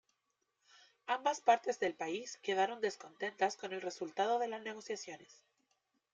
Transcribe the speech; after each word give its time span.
Ambas 1.05 1.41
partes 1.41 1.79
del 1.79 1.93
país 1.93 2.39
quedaron 2.41 2.81
descontentas 2.81 3.55
con 3.55 3.71
el 3.71 3.81
resultado 3.83 4.39
de 4.39 4.47
las 4.47 4.63
negociaciones. 4.63 5.43